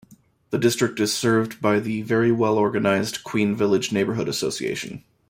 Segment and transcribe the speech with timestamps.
[0.49, 5.03] The district is served by the very well-organized Queen Village Neighborhood Association.